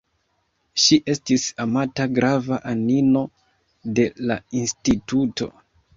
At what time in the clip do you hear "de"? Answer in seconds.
4.01-4.11